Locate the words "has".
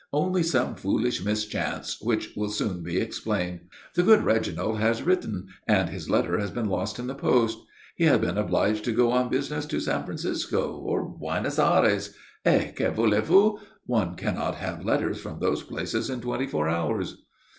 4.79-5.03, 6.39-6.49, 8.05-8.17